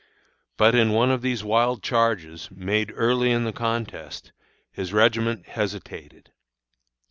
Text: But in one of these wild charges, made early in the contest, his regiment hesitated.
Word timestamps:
But 0.57 0.73
in 0.73 0.93
one 0.93 1.11
of 1.11 1.21
these 1.21 1.43
wild 1.43 1.83
charges, 1.83 2.49
made 2.49 2.91
early 2.95 3.29
in 3.29 3.43
the 3.43 3.53
contest, 3.53 4.31
his 4.71 4.93
regiment 4.93 5.45
hesitated. 5.49 6.31